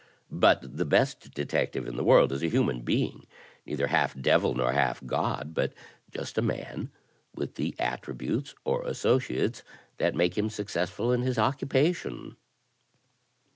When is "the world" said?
1.95-2.31